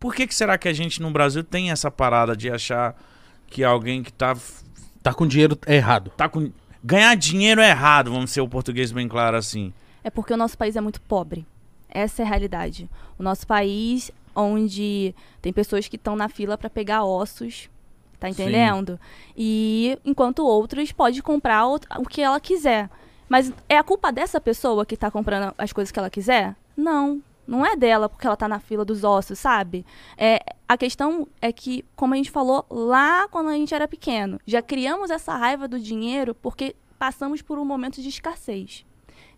Por 0.00 0.14
que, 0.14 0.26
que 0.26 0.34
será 0.34 0.56
que 0.56 0.66
a 0.66 0.72
gente 0.72 1.00
no 1.02 1.10
Brasil 1.10 1.44
tem 1.44 1.70
essa 1.70 1.90
parada 1.90 2.34
de 2.34 2.50
achar 2.50 2.96
que 3.46 3.62
alguém 3.62 4.02
que 4.02 4.12
tá, 4.12 4.34
Tá 5.02 5.14
com 5.14 5.26
dinheiro 5.26 5.58
errado. 5.66 6.10
tá 6.16 6.28
com. 6.28 6.50
Ganhar 6.82 7.14
dinheiro 7.14 7.60
é 7.60 7.68
errado, 7.70 8.10
vamos 8.10 8.30
ser 8.30 8.40
o 8.40 8.48
português 8.48 8.90
bem 8.90 9.06
claro 9.06 9.36
assim. 9.36 9.72
É 10.02 10.08
porque 10.08 10.32
o 10.32 10.36
nosso 10.36 10.56
país 10.56 10.76
é 10.76 10.80
muito 10.80 11.00
pobre. 11.02 11.46
Essa 11.88 12.22
é 12.22 12.24
a 12.24 12.28
realidade. 12.28 12.88
O 13.18 13.22
nosso 13.22 13.46
país, 13.46 14.10
onde 14.34 15.14
tem 15.42 15.52
pessoas 15.52 15.88
que 15.88 15.96
estão 15.96 16.16
na 16.16 16.28
fila 16.28 16.56
para 16.56 16.70
pegar 16.70 17.04
ossos, 17.04 17.68
tá 18.18 18.28
Sim. 18.28 18.32
entendendo? 18.32 18.98
E 19.36 19.98
enquanto 20.04 20.46
outros 20.46 20.92
pode 20.92 21.22
comprar 21.22 21.66
o, 21.66 21.78
o 21.98 22.06
que 22.08 22.22
ela 22.22 22.40
quiser. 22.40 22.88
Mas 23.28 23.52
é 23.68 23.76
a 23.76 23.84
culpa 23.84 24.10
dessa 24.10 24.40
pessoa 24.40 24.86
que 24.86 24.96
tá 24.96 25.10
comprando 25.10 25.54
as 25.58 25.72
coisas 25.72 25.92
que 25.92 25.98
ela 25.98 26.10
quiser? 26.10 26.56
Não. 26.76 27.20
Não 27.46 27.66
é 27.66 27.74
dela 27.74 28.08
porque 28.08 28.26
ela 28.26 28.36
tá 28.36 28.46
na 28.46 28.60
fila 28.60 28.84
dos 28.84 29.02
ossos, 29.02 29.38
sabe? 29.38 29.84
É, 30.16 30.40
a 30.68 30.76
questão 30.76 31.26
é 31.40 31.52
que, 31.52 31.84
como 31.96 32.14
a 32.14 32.16
gente 32.16 32.30
falou 32.30 32.64
lá 32.70 33.26
quando 33.28 33.48
a 33.48 33.54
gente 33.54 33.74
era 33.74 33.88
pequeno, 33.88 34.38
já 34.46 34.62
criamos 34.62 35.10
essa 35.10 35.36
raiva 35.36 35.66
do 35.66 35.78
dinheiro 35.78 36.34
porque 36.34 36.76
passamos 36.98 37.42
por 37.42 37.58
um 37.58 37.64
momento 37.64 38.00
de 38.00 38.08
escassez, 38.08 38.84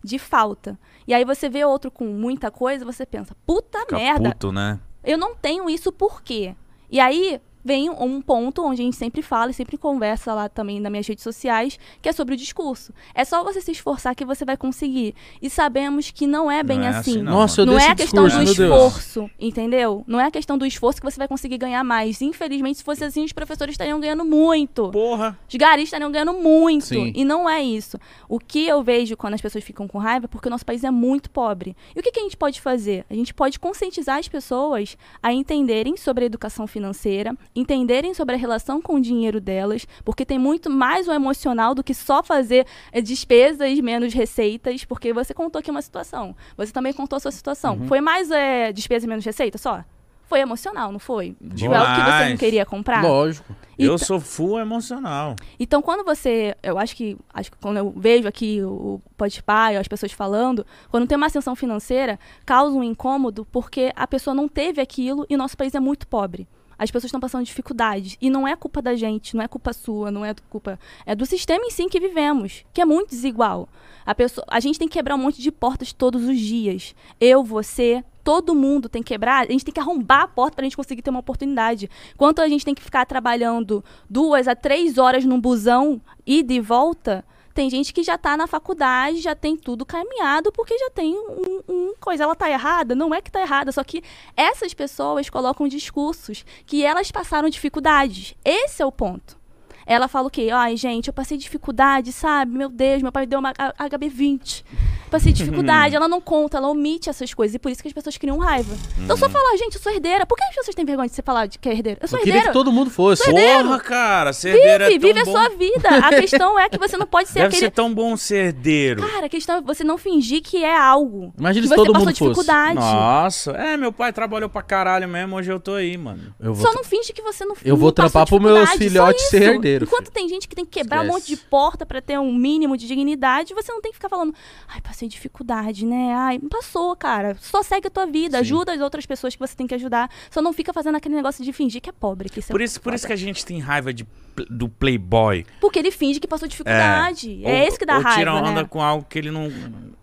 de 0.03 0.19
falta. 0.19 0.77
E 1.07 1.13
aí 1.13 1.25
você 1.25 1.49
vê 1.49 1.65
outro 1.65 1.89
com 1.89 2.05
muita 2.05 2.51
coisa, 2.51 2.85
você 2.85 3.05
pensa, 3.05 3.35
puta 3.45 3.79
Fica 3.79 3.95
merda, 3.95 4.31
puto, 4.31 4.51
né? 4.51 4.79
eu 5.03 5.17
não 5.17 5.35
tenho 5.35 5.69
isso 5.69 5.91
por 5.91 6.21
quê? 6.21 6.55
E 6.91 6.99
aí 6.99 7.41
vem 7.63 7.89
um 7.89 8.21
ponto 8.21 8.63
onde 8.63 8.81
a 8.81 8.85
gente 8.85 8.97
sempre 8.97 9.21
fala 9.21 9.51
e 9.51 9.53
sempre 9.53 9.77
conversa 9.77 10.33
lá 10.33 10.49
também 10.49 10.79
nas 10.79 10.91
minhas 10.91 11.07
redes 11.07 11.23
sociais, 11.23 11.79
que 12.01 12.09
é 12.09 12.11
sobre 12.11 12.33
o 12.33 12.37
discurso. 12.37 12.93
É 13.13 13.23
só 13.23 13.43
você 13.43 13.61
se 13.61 13.71
esforçar 13.71 14.15
que 14.15 14.25
você 14.25 14.43
vai 14.43 14.57
conseguir. 14.57 15.15
E 15.41 15.49
sabemos 15.49 16.11
que 16.11 16.27
não 16.27 16.51
é 16.51 16.63
bem 16.63 16.79
Não 16.79 16.85
é 16.85 16.89
assim. 16.89 17.11
assim, 17.11 17.21
não. 17.21 17.33
Nossa, 17.33 17.61
eu 17.61 17.65
Não 17.65 17.79
é 17.79 17.87
a 17.87 17.95
questão 17.95 18.25
discurso, 18.27 18.55
do 18.55 18.63
esforço, 18.63 19.29
entendeu? 19.39 20.03
Não 20.07 20.19
é 20.19 20.25
a 20.25 20.31
questão 20.31 20.57
do 20.57 20.65
esforço 20.65 20.99
que 20.99 21.09
você 21.09 21.17
vai 21.17 21.27
conseguir 21.27 21.57
ganhar 21.57 21.83
mais. 21.83 22.21
Infelizmente, 22.21 22.79
se 22.79 22.83
fosse 22.83 23.03
assim, 23.03 23.23
os 23.23 23.31
professores 23.33 23.73
estariam 23.73 23.99
ganhando 23.99 24.25
muito. 24.25 24.89
Porra. 24.91 25.37
Os 25.47 25.55
garis 25.55 25.85
estariam 25.85 26.11
ganhando 26.11 26.33
muito. 26.33 26.85
Sim. 26.85 27.13
E 27.15 27.23
não 27.23 27.49
é 27.49 27.61
isso. 27.61 27.97
O 28.27 28.39
que 28.39 28.67
eu 28.67 28.83
vejo 28.83 29.15
quando 29.15 29.35
as 29.35 29.41
pessoas 29.41 29.63
ficam 29.63 29.87
com 29.87 29.97
raiva 29.97 30.25
é 30.25 30.27
porque 30.27 30.47
o 30.47 30.51
nosso 30.51 30.65
país 30.65 30.83
é 30.83 30.91
muito 30.91 31.29
pobre. 31.29 31.75
E 31.95 31.99
o 31.99 32.03
que, 32.03 32.11
que 32.11 32.19
a 32.19 32.23
gente 32.23 32.37
pode 32.37 32.59
fazer? 32.59 33.05
A 33.09 33.13
gente 33.13 33.33
pode 33.33 33.59
conscientizar 33.59 34.17
as 34.17 34.27
pessoas 34.27 34.97
a 35.21 35.31
entenderem 35.33 35.95
sobre 35.97 36.23
a 36.23 36.27
educação 36.27 36.67
financeira, 36.67 37.35
entenderem 37.55 38.13
sobre 38.13 38.35
a 38.35 38.37
relação 38.37 38.81
com 38.81 38.95
o 38.95 39.01
dinheiro 39.01 39.39
delas, 39.39 39.85
porque 40.03 40.25
tem 40.25 40.39
muito 40.39 40.69
mais 40.69 41.07
o 41.07 41.11
emocional 41.11 41.75
do 41.75 41.83
que 41.83 41.93
só 41.93 42.23
fazer 42.23 42.65
eh, 42.91 43.01
despesas 43.01 43.79
menos 43.79 44.13
receitas, 44.13 44.83
porque 44.85 45.13
você 45.13 45.33
contou 45.33 45.59
aqui 45.59 45.69
uma 45.71 45.81
situação. 45.81 46.35
Você 46.57 46.71
também 46.71 46.93
contou 46.93 47.17
a 47.17 47.19
sua 47.19 47.31
situação. 47.31 47.77
Uhum. 47.77 47.87
Foi 47.87 48.01
mais 48.01 48.29
eh, 48.31 48.71
despesa 48.73 49.05
e 49.05 49.09
menos 49.09 49.23
receita 49.25 49.57
só? 49.57 49.83
Foi 50.25 50.39
emocional, 50.39 50.91
não 50.91 50.99
foi? 50.99 51.35
Tipo, 51.53 51.73
é 51.73 51.77
algo 51.77 51.93
que 51.95 52.11
você 52.11 52.29
não 52.29 52.37
queria 52.37 52.65
comprar? 52.65 53.03
Lógico. 53.03 53.53
Eu 53.77 53.95
Então- 53.95 53.97
sou 53.99 54.19
full 54.19 54.57
emocional. 54.59 55.35
então, 55.59 55.81
quando 55.81 56.03
você. 56.03 56.55
Eu 56.63 56.79
acho 56.79 56.95
que. 56.95 57.17
Acho 57.33 57.51
que 57.51 57.57
quando 57.57 57.77
eu 57.77 57.93
vejo 57.95 58.27
aqui 58.27 58.61
o 58.63 58.99
Podpah, 59.17 59.77
as 59.79 59.87
pessoas 59.87 60.11
falando, 60.11 60.65
quando 60.89 61.05
tem 61.07 61.17
uma 61.17 61.25
ascensão 61.27 61.55
financeira, 61.55 62.19
causa 62.45 62.75
um 62.75 62.83
incômodo 62.83 63.45
porque 63.51 63.91
a 63.95 64.07
pessoa 64.07 64.33
não 64.33 64.47
teve 64.47 64.79
aquilo 64.81 65.25
e 65.29 65.35
nosso 65.37 65.57
país 65.57 65.75
é 65.75 65.79
muito 65.79 66.07
pobre. 66.07 66.47
As 66.77 66.89
pessoas 66.89 67.05
estão 67.05 67.19
passando 67.19 67.45
dificuldades. 67.45 68.17
E 68.21 68.29
não 68.29 68.47
é 68.47 68.55
culpa 68.55 68.81
da 68.81 68.95
gente, 68.95 69.35
não 69.35 69.43
é 69.43 69.47
culpa 69.47 69.73
sua, 69.73 70.11
não 70.11 70.25
é 70.25 70.33
culpa. 70.49 70.79
É 71.05 71.15
do 71.15 71.25
sistema 71.25 71.65
em 71.65 71.71
si 71.71 71.87
que 71.87 71.99
vivemos, 71.99 72.65
que 72.73 72.81
é 72.81 72.85
muito 72.85 73.09
desigual. 73.09 73.67
A, 74.05 74.13
pessoa, 74.13 74.45
a 74.49 74.59
gente 74.59 74.77
tem 74.77 74.87
que 74.87 74.93
quebrar 74.93 75.15
um 75.15 75.19
monte 75.19 75.41
de 75.41 75.51
portas 75.51 75.93
todos 75.93 76.23
os 76.23 76.39
dias. 76.39 76.93
Eu, 77.19 77.43
você, 77.43 78.03
todo 78.23 78.55
mundo 78.55 78.89
tem 78.89 79.01
que 79.01 79.13
quebrar. 79.13 79.45
A 79.45 79.51
gente 79.51 79.65
tem 79.65 79.73
que 79.73 79.79
arrombar 79.79 80.21
a 80.23 80.27
porta 80.27 80.55
para 80.55 80.63
a 80.63 80.65
gente 80.65 80.77
conseguir 80.77 81.01
ter 81.01 81.09
uma 81.09 81.19
oportunidade. 81.19 81.89
Quanto 82.17 82.41
a 82.41 82.47
gente 82.47 82.65
tem 82.65 82.75
que 82.75 82.81
ficar 82.81 83.05
trabalhando 83.05 83.83
duas 84.09 84.47
a 84.47 84.55
três 84.55 84.97
horas 84.97 85.25
num 85.25 85.39
busão, 85.39 86.01
ida 86.25 86.53
e 86.53 86.59
volta, 86.59 87.23
tem 87.53 87.69
gente 87.69 87.93
que 87.93 88.03
já 88.03 88.17
tá 88.17 88.35
na 88.35 88.47
faculdade, 88.47 89.21
já 89.21 89.35
tem 89.35 89.55
tudo 89.55 89.85
caminhado, 89.85 90.51
porque 90.51 90.77
já 90.77 90.89
tem 90.89 91.15
um, 91.15 91.61
um 91.67 91.93
coisa. 91.99 92.23
Ela 92.23 92.35
tá 92.35 92.49
errada? 92.49 92.95
Não 92.95 93.13
é 93.13 93.21
que 93.21 93.31
tá 93.31 93.41
errada, 93.41 93.71
só 93.71 93.83
que 93.83 94.03
essas 94.35 94.73
pessoas 94.73 95.29
colocam 95.29 95.67
discursos 95.67 96.45
que 96.65 96.83
elas 96.83 97.11
passaram 97.11 97.49
dificuldades. 97.49 98.35
Esse 98.43 98.81
é 98.81 98.85
o 98.85 98.91
ponto. 98.91 99.42
Ela 99.85 100.07
fala 100.07 100.27
o 100.27 100.31
quê? 100.31 100.49
Ai, 100.51 100.75
gente, 100.77 101.07
eu 101.07 101.13
passei 101.13 101.37
dificuldade, 101.37 102.11
sabe? 102.11 102.51
Meu 102.57 102.69
Deus, 102.69 103.01
meu 103.01 103.11
pai 103.11 103.25
deu 103.25 103.39
uma 103.39 103.49
H- 103.49 103.73
HB20. 103.89 104.63
Passei 105.11 105.31
dificuldade. 105.33 105.95
ela 105.95 106.07
não 106.07 106.19
conta, 106.21 106.57
ela 106.57 106.67
omite 106.69 107.09
essas 107.09 107.33
coisas. 107.33 107.55
E 107.55 107.59
por 107.59 107.71
isso 107.71 107.81
que 107.81 107.87
as 107.87 107.93
pessoas 107.93 108.17
criam 108.17 108.37
raiva. 108.39 108.73
Então 108.99 109.15
só 109.17 109.29
falar, 109.29 109.55
gente, 109.57 109.75
eu 109.75 109.81
sou 109.81 109.91
herdeira. 109.91 110.25
Por 110.25 110.37
que 110.37 110.43
as 110.43 110.55
pessoas 110.55 110.75
têm 110.75 110.85
vergonha 110.85 111.07
de 111.09 111.15
você 111.15 111.21
falar 111.21 111.45
de 111.47 111.59
que 111.59 111.69
é 111.69 111.73
herdeira? 111.73 111.99
Eu 112.01 112.07
sou 112.07 112.17
Eu 112.19 112.23
queria 112.23 112.37
herdeira. 112.39 112.51
que 112.51 112.57
todo 112.57 112.71
mundo 112.71 112.89
fosse. 112.89 113.23
Porra, 113.29 113.79
cara, 113.79 114.33
ser 114.33 114.55
herdeiro 114.55 114.85
Vive, 114.85 114.95
é 114.95 115.13
vive 115.13 115.19
a 115.19 115.25
bom. 115.25 115.31
sua 115.31 115.49
vida. 115.49 115.89
A 115.89 116.09
questão 116.19 116.57
é 116.59 116.69
que 116.69 116.77
você 116.77 116.97
não 116.97 117.05
pode 117.05 117.27
ser 117.29 117.35
Deve 117.35 117.47
aquele. 117.47 117.59
ser 117.59 117.71
tão 117.71 117.93
bom 117.93 118.15
ser 118.17 118.45
herdeiro. 118.47 119.07
Cara, 119.07 119.25
a 119.25 119.29
questão 119.29 119.57
é 119.57 119.61
você 119.61 119.83
não 119.83 119.97
fingir 119.97 120.41
que 120.41 120.63
é 120.63 120.75
algo. 120.77 121.33
Imagina 121.37 121.67
se 121.67 121.75
todo 121.75 121.93
mundo 121.93 122.05
fosse. 122.05 122.13
dificuldade. 122.23 122.75
Nossa, 122.75 123.51
é, 123.51 123.77
meu 123.77 123.91
pai 123.91 124.11
trabalhou 124.13 124.49
pra 124.49 124.61
caralho 124.61 125.07
mesmo, 125.07 125.35
hoje 125.35 125.51
eu 125.51 125.59
tô 125.59 125.73
aí, 125.73 125.97
mano. 125.97 126.33
Eu 126.39 126.53
vou 126.53 126.65
Só 126.65 126.73
não 126.73 126.83
finge 126.83 127.13
que 127.13 127.21
você 127.21 127.45
não 127.45 127.55
Eu 127.63 127.77
vou 127.77 127.91
trampar 127.91 128.25
pro 128.25 128.39
meus 128.39 128.69
filhotes 128.71 129.29
ser 129.29 129.51
isso. 129.51 129.61
Enquanto 129.81 130.05
filho. 130.05 130.13
tem 130.13 130.29
gente 130.29 130.47
que 130.47 130.55
tem 130.55 130.65
que 130.65 130.71
quebrar 130.71 131.01
um 131.01 131.07
monte 131.07 131.25
de 131.25 131.33
Esquece. 131.33 131.49
porta 131.49 131.85
pra 131.85 132.01
ter 132.01 132.19
um 132.19 132.33
mínimo 132.33 132.77
de 132.77 132.87
dignidade, 132.87 133.53
você 133.53 133.71
não 133.71 133.81
tem 133.81 133.91
que 133.91 133.97
ficar 133.97 134.09
falando, 134.09 134.33
ai, 134.67 134.81
passei 134.81 135.07
dificuldade, 135.07 135.85
né? 135.85 136.13
Ai, 136.13 136.39
não 136.41 136.49
passou, 136.49 136.95
cara. 136.95 137.35
Só 137.39 137.63
segue 137.63 137.87
a 137.87 137.89
tua 137.89 138.05
vida, 138.05 138.37
Sim. 138.37 138.41
ajuda 138.41 138.73
as 138.73 138.81
outras 138.81 139.05
pessoas 139.05 139.33
que 139.35 139.39
você 139.39 139.55
tem 139.55 139.65
que 139.65 139.75
ajudar. 139.75 140.09
Só 140.29 140.41
não 140.41 140.53
fica 140.53 140.71
fazendo 140.73 140.95
aquele 140.95 141.15
negócio 141.15 141.43
de 141.43 141.51
fingir 141.51 141.81
que 141.81 141.89
é 141.89 141.93
pobre. 141.93 142.29
Que 142.29 142.41
Por 142.41 142.61
isso, 142.61 142.81
por 142.81 142.93
isso 142.93 143.07
que 143.07 143.13
a 143.13 143.17
gente 143.17 143.45
tem 143.45 143.59
raiva 143.59 143.93
de, 143.93 144.05
do 144.49 144.69
playboy. 144.69 145.45
Porque 145.59 145.79
ele 145.79 145.91
finge 145.91 146.19
que 146.19 146.27
passou 146.27 146.47
dificuldade. 146.47 147.43
É, 147.43 147.61
Ou- 147.61 147.67
esse 147.67 147.79
que 147.79 147.85
dá 147.85 147.97
ou 147.97 148.03
raiva, 148.03 148.19
tira 148.19 148.33
onda 148.35 148.61
né? 148.63 148.67
com 148.69 148.81
algo 148.81 149.05
que 149.09 149.17
ele 149.17 149.31
não... 149.31 149.51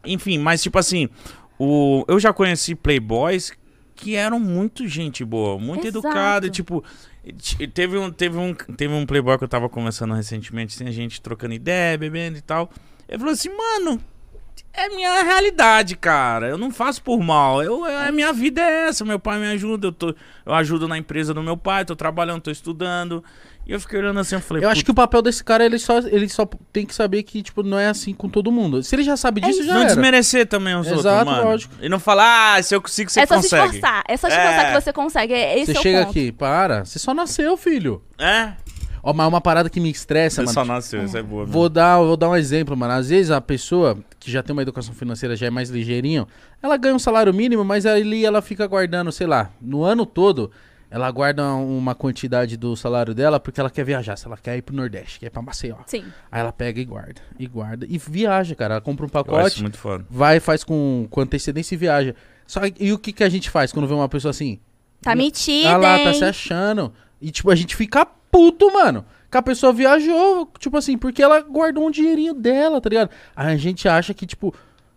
Enfim, 0.05 0.39
mas 0.39 0.63
tipo 0.63 0.79
assim, 0.79 1.09
o... 1.59 2.05
eu 2.09 2.19
já 2.19 2.33
conheci 2.33 2.75
playboys 2.75 3.53
que 3.95 4.17
eram 4.17 4.41
muito 4.41 4.89
gente 4.89 5.23
boa, 5.25 5.59
muito 5.59 5.87
Exato. 5.87 6.07
educado, 6.07 6.47
e, 6.47 6.51
tipo... 6.51 6.83
Teve 7.75 7.99
um, 7.99 8.11
teve, 8.11 8.39
um, 8.39 8.55
teve 8.55 8.95
um 8.95 9.05
playboy 9.05 9.37
que 9.37 9.45
eu 9.45 9.49
tava 9.49 9.69
conversando 9.69 10.15
recentemente, 10.15 10.75
assim, 10.75 10.89
a 10.89 10.93
gente 10.93 11.21
trocando 11.21 11.53
ideia, 11.55 11.99
bebendo 11.99 12.39
e 12.39 12.41
tal. 12.41 12.71
Ele 13.09 13.19
falou 13.19 13.33
assim, 13.33 13.51
mano, 13.51 14.01
é 14.73 14.89
minha 14.89 15.23
realidade, 15.23 15.97
cara. 15.97 16.49
Eu 16.49 16.59
não 16.59 16.71
faço 16.71 17.03
por 17.03 17.21
mal. 17.21 17.63
Eu, 17.63 17.85
a 17.85 18.11
minha 18.13 18.33
vida 18.33 18.61
é 18.61 18.89
essa. 18.89 19.05
Meu 19.05 19.19
pai 19.19 19.39
me 19.39 19.47
ajuda. 19.49 19.89
Eu, 19.89 19.93
tô, 19.93 20.15
eu 20.47 20.55
ajudo 20.55 20.87
na 20.89 20.97
empresa 20.97 21.35
do 21.35 21.43
meu 21.43 21.57
pai. 21.57 21.85
Tô 21.85 21.95
trabalhando, 21.97 22.41
tô 22.43 22.51
estudando. 22.51 23.23
E 23.67 23.73
eu 23.73 23.81
fiquei 23.81 23.99
olhando 23.99 24.19
assim. 24.21 24.35
Eu 24.37 24.41
falei, 24.41 24.65
Eu 24.65 24.69
acho 24.71 24.85
que 24.85 24.91
o 24.91 24.95
papel 24.95 25.21
desse 25.23 25.45
cara, 25.45 25.65
ele 25.65 25.79
só, 25.79 25.99
ele 25.99 26.29
só 26.29 26.49
tem 26.73 26.87
que 26.87 26.95
saber 26.95 27.23
que, 27.25 27.43
tipo, 27.43 27.63
não 27.63 27.79
é 27.79 27.89
assim 27.89 28.15
com 28.15 28.29
todo 28.29 28.51
mundo. 28.51 28.83
Se 28.83 28.95
ele 28.95 29.03
já 29.03 29.17
sabe 29.17 29.41
disso, 29.41 29.63
já 29.65 29.75
não 29.75 29.81
era. 29.83 29.89
desmerecer 29.89 30.47
também 30.47 30.75
os 30.75 30.87
outros, 30.87 31.05
Exato, 31.05 31.27
mano. 31.31 31.45
lógico. 31.45 31.75
E 31.81 31.89
não 31.89 32.01
falar, 32.01 32.55
ah, 32.57 32.63
se 32.63 32.75
eu 32.75 32.81
consigo, 32.81 33.11
você 33.11 33.21
é 33.21 33.27
só 33.27 33.37
se 33.37 33.43
consegue. 33.51 33.65
esforçar. 33.77 34.05
É 34.09 34.17
só 34.17 34.29
se 34.31 34.35
É. 34.35 34.39
esforçar 34.39 34.67
que 34.75 34.81
você 34.81 34.93
consegue. 34.93 35.35
É, 35.35 35.59
esse 35.59 35.73
Você 35.73 35.77
é 35.77 35.81
o 35.81 35.83
chega 35.83 35.99
ponto. 36.01 36.11
aqui, 36.11 36.33
para. 36.33 36.85
Você 36.85 36.99
só 36.99 37.13
nasceu, 37.13 37.57
filho. 37.57 38.03
É? 38.19 38.53
Ó, 39.03 39.13
mas 39.13 39.27
uma 39.29 39.41
parada 39.41 39.71
que 39.71 39.81
me 39.81 39.91
estressa, 39.91 40.37
Você 40.37 40.47
mano. 40.47 40.53
só 40.55 40.65
nasceu, 40.65 41.05
isso 41.05 41.17
é 41.17 41.23
boa. 41.23 41.43
mesmo. 41.43 41.53
Vou 41.53 41.69
dar, 41.69 41.99
vou 41.99 42.17
dar 42.17 42.29
um 42.29 42.37
exemplo, 42.37 42.77
mano. 42.77 42.93
Às 42.95 43.09
vezes 43.09 43.31
a 43.31 43.41
pessoa 43.41 43.99
que 44.19 44.31
já 44.31 44.43
tem 44.43 44.53
uma 44.53 44.63
educação 44.63 44.93
financeira, 44.95 45.35
já 45.37 45.47
é 45.47 45.51
mais 45.51 45.71
ligeirinho, 45.71 46.27
ela 46.63 46.77
ganha 46.77 46.95
um 46.95 46.99
salário 46.99 47.33
mínimo, 47.33 47.65
mas 47.65 47.87
ali 47.87 48.25
ela 48.25 48.43
fica 48.43 48.67
guardando, 48.67 49.11
sei 49.11 49.27
lá, 49.27 49.51
no 49.61 49.83
ano 49.83 50.05
todo, 50.05 50.51
ela 50.91 51.11
guarda 51.11 51.55
uma 51.55 51.95
quantidade 51.95 52.57
do 52.57 52.75
salário 52.77 53.15
dela 53.15 53.39
porque 53.41 53.61
ela 53.61 53.71
quer 53.71 53.85
viajar. 53.85 54.17
Se 54.17 54.27
ela 54.27 54.37
quer 54.37 54.57
ir 54.57 54.63
pro 54.63 54.75
Nordeste, 54.75 55.21
quer 55.21 55.27
ir 55.27 55.31
pra 55.31 55.41
Maceió. 55.41 55.77
Sim. 55.87 56.05
Aí 56.31 56.41
ela 56.41 56.53
pega 56.53 56.81
e 56.81 56.85
guarda, 56.85 57.23
e 57.39 57.47
guarda, 57.47 57.87
e 57.89 57.97
viaja, 57.97 58.55
cara. 58.55 58.75
Ela 58.75 58.81
compra 58.81 59.07
um 59.07 59.09
Eu 59.09 59.21
acho 59.21 59.25
pacote, 59.25 59.63
muito 59.63 59.79
foda. 59.79 60.05
vai, 60.11 60.41
faz 60.41 60.63
com, 60.65 61.07
com 61.09 61.21
antecedência 61.21 61.75
e 61.75 61.79
viaja. 61.79 62.15
Só, 62.47 62.61
e 62.79 62.93
o 62.93 62.99
que, 62.99 63.13
que 63.13 63.23
a 63.25 63.29
gente 63.29 63.49
faz 63.49 63.73
quando 63.73 63.87
vê 63.87 63.95
uma 63.95 64.09
pessoa 64.09 64.31
assim? 64.31 64.59
Tá 65.01 65.15
metida, 65.15 65.71
Ah 65.71 65.77
lá, 65.77 65.99
tá 65.99 66.11
hein? 66.11 66.15
se 66.15 66.25
achando. 66.25 66.93
E, 67.23 67.31
tipo, 67.31 67.51
a 67.51 67.55
gente 67.55 67.77
fica 67.77 68.07
puto, 68.31 68.73
mano. 68.73 69.05
Que 69.31 69.37
a 69.37 69.43
pessoa 69.43 69.73
viajou, 69.73 70.51
tipo 70.59 70.77
assim, 70.77 70.99
porque 70.99 71.23
ela 71.23 71.41
guardou 71.41 71.87
um 71.87 71.91
dinheirinho 71.91 72.35
dela, 72.35 72.81
tá 72.81 72.89
ligado? 72.89 73.11
Aí 73.35 73.55
a 73.55 73.57
gente 73.57 73.89
acha 73.89 74.13
que, 74.13 74.27
tipo, 74.27 74.53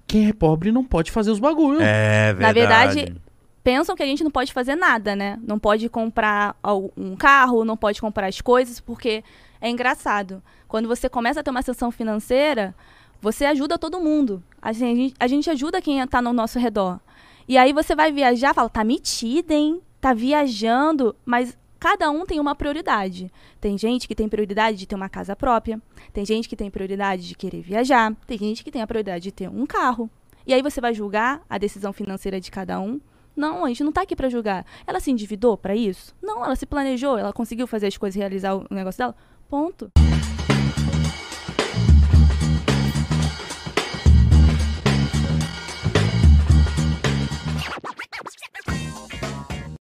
quem 0.08 0.28
é 0.30 0.34
pobre 0.34 0.72
não 0.72 0.84
pode 0.84 1.12
fazer 1.12 1.32
os 1.32 1.40
bagulho. 1.40 1.80
É, 1.82 2.34
Na 2.34 2.52
verdade. 2.52 2.96
verdade, 2.96 3.22
pensam 3.64 3.96
que 3.96 4.04
a 4.04 4.06
gente 4.06 4.24
não 4.24 4.32
pode 4.32 4.52
fazer 4.52 4.76
nada, 4.76 5.16
né? 5.16 5.40
Não 5.46 5.60
pode 5.60 5.88
comprar 5.88 6.56
um 6.98 7.16
carro, 7.16 7.64
não 7.64 7.78
pode 7.78 8.02
comprar 8.02 8.28
as 8.28 8.42
coisas, 8.42 8.80
porque 8.80 9.24
é 9.62 9.70
engraçado. 9.70 10.42
Quando 10.68 10.88
você 10.88 11.08
começa 11.08 11.40
a 11.40 11.44
ter 11.44 11.52
uma 11.52 11.60
ascensão 11.60 11.92
financeira, 11.92 12.76
você 13.22 13.46
ajuda 13.46 13.78
todo 13.78 14.02
mundo. 14.02 14.44
A 14.62 14.74
gente, 14.74 15.14
a 15.20 15.28
gente 15.28 15.50
ajuda 15.50 15.82
quem 15.82 16.06
tá 16.08 16.22
no 16.22 16.34
nosso 16.34 16.60
redor. 16.60 17.00
E 17.48 17.58
aí 17.58 17.72
você 17.72 17.96
vai 17.96 18.12
viajar, 18.12 18.54
fala, 18.54 18.70
tá 18.70 18.84
metida, 18.84 19.54
hein? 19.54 19.82
Tá 20.02 20.14
viajando, 20.14 21.16
mas 21.26 21.58
cada 21.84 22.10
um 22.10 22.26
tem 22.26 22.40
uma 22.40 22.56
prioridade. 22.56 23.30
Tem 23.60 23.78
gente 23.78 24.08
que 24.08 24.16
tem 24.16 24.30
prioridade 24.30 24.78
de 24.78 24.88
ter 24.88 24.96
uma 24.96 25.10
casa 25.10 25.36
própria, 25.36 25.82
tem 26.14 26.26
gente 26.26 26.48
que 26.48 26.56
tem 26.56 26.72
prioridade 26.72 27.28
de 27.28 27.36
querer 27.36 27.62
viajar, 27.62 28.16
tem 28.26 28.38
gente 28.38 28.64
que 28.64 28.72
tem 28.72 28.82
a 28.82 28.88
prioridade 28.88 29.26
de 29.26 29.34
ter 29.34 29.50
um 29.50 29.66
carro. 29.66 30.10
E 30.48 30.54
aí 30.54 30.62
você 30.62 30.80
vai 30.80 30.94
julgar 30.94 31.42
a 31.50 31.58
decisão 31.58 31.92
financeira 31.92 32.40
de 32.40 32.50
cada 32.50 32.80
um? 32.80 33.02
Não, 33.36 33.66
a 33.66 33.68
gente 33.68 33.84
não 33.84 33.92
tá 33.92 34.04
aqui 34.04 34.16
pra 34.16 34.30
julgar. 34.30 34.66
Ela 34.88 35.02
se 35.02 35.12
endividou 35.12 35.58
pra 35.58 35.76
isso? 35.76 36.16
Não, 36.22 36.46
ela 36.46 36.56
se 36.56 36.66
planejou, 36.66 37.18
ela 37.18 37.34
conseguiu 37.34 37.68
fazer 37.68 37.88
as 37.88 37.98
coisas, 37.98 38.18
realizar 38.18 38.56
o 38.56 38.66
negócio 38.72 39.00
dela? 39.00 39.16
Ponto. 39.50 39.92